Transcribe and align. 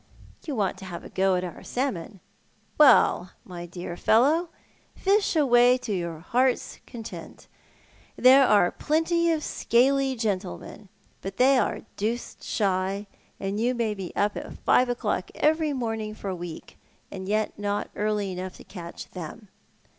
"You 0.47 0.55
want 0.55 0.79
to 0.79 0.85
have 0.85 1.03
a 1.03 1.09
go 1.09 1.35
at 1.35 1.43
our 1.43 1.61
salmon. 1.61 2.21
Well, 2.79 3.33
my 3.43 3.67
dear 3.67 3.95
fellow, 3.95 4.49
lish 5.05 5.35
away 5.35 5.77
to 5.77 5.93
your 5.93 6.21
heart's 6.21 6.79
content. 6.87 7.45
There 8.15 8.43
are 8.47 8.71
plenty 8.71 9.31
of 9.31 9.43
scaly 9.43 10.15
gentlemen, 10.15 10.89
but 11.21 11.37
they 11.37 11.55
are 11.59 11.81
deuced 11.97 12.43
shy, 12.43 13.05
and 13.39 13.59
you 13.59 13.75
may 13.75 13.93
be 13.93 14.11
up 14.15 14.35
at 14.35 14.57
five 14.65 14.89
o'clock 14.89 15.29
every 15.35 15.71
morning 15.71 16.15
for 16.15 16.29
a 16.31 16.35
week 16.35 16.79
and 17.11 17.29
yet 17.29 17.59
not 17.59 17.91
early 17.95 18.31
enough 18.31 18.55
to 18.55 18.63
cat^h 18.63 19.07
them. 19.11 19.49